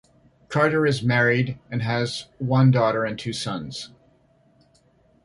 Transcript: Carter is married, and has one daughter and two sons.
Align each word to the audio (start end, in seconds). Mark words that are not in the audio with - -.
Carter 0.49 0.83
is 0.87 1.03
married, 1.03 1.59
and 1.69 1.83
has 1.83 2.25
one 2.39 2.71
daughter 2.71 3.05
and 3.05 3.19
two 3.19 3.33
sons. 3.33 3.91